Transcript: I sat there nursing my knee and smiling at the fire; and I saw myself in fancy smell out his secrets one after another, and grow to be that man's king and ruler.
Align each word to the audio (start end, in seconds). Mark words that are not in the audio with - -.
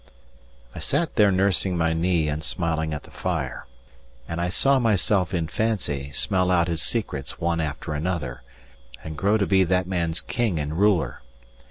I 0.73 0.79
sat 0.79 1.13
there 1.15 1.31
nursing 1.31 1.77
my 1.77 1.93
knee 1.93 2.27
and 2.27 2.43
smiling 2.43 2.91
at 2.91 3.03
the 3.03 3.11
fire; 3.11 3.67
and 4.27 4.41
I 4.41 4.49
saw 4.49 4.79
myself 4.79 5.31
in 5.31 5.47
fancy 5.47 6.11
smell 6.11 6.49
out 6.49 6.67
his 6.67 6.81
secrets 6.81 7.39
one 7.39 7.59
after 7.61 7.93
another, 7.93 8.41
and 9.03 9.15
grow 9.15 9.37
to 9.37 9.45
be 9.45 9.63
that 9.63 9.85
man's 9.85 10.19
king 10.21 10.57
and 10.57 10.75
ruler. 10.79 11.21